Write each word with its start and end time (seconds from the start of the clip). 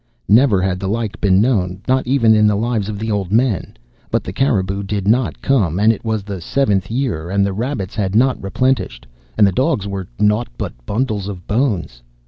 Never 0.27 0.63
had 0.63 0.79
the 0.79 0.87
like 0.87 1.21
been 1.21 1.39
known, 1.39 1.83
not 1.87 2.07
even 2.07 2.33
in 2.33 2.47
the 2.47 2.55
lives 2.55 2.89
of 2.89 2.97
the 2.97 3.11
old 3.11 3.31
men. 3.31 3.75
But 4.09 4.23
the 4.23 4.33
caribou 4.33 4.81
did 4.81 5.07
not 5.07 5.43
come, 5.43 5.79
and 5.79 5.93
it 5.93 6.03
was 6.03 6.23
the 6.23 6.41
seventh 6.41 6.89
year, 6.89 7.29
and 7.29 7.45
the 7.45 7.53
rabbits 7.53 7.93
had 7.93 8.15
not 8.15 8.41
replenished, 8.43 9.05
and 9.37 9.45
the 9.45 9.51
dogs 9.51 9.87
were 9.87 10.07
naught 10.19 10.47
but 10.57 10.73
bundles 10.87 11.27
of 11.27 11.45
bones. 11.45 12.01